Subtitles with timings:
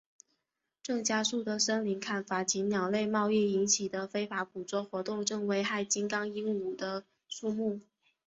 [0.81, 7.79] 正加速的森林砍伐及鸟类贸易引起的非法捕捉活动正危害金刚鹦鹉的数目。